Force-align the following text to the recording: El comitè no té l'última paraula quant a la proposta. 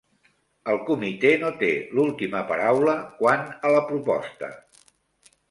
El 0.71 0.79
comitè 0.87 1.33
no 1.43 1.51
té 1.63 1.69
l'última 1.97 2.41
paraula 2.53 2.97
quant 3.21 3.45
a 3.71 3.75
la 3.77 3.85
proposta. 3.93 4.53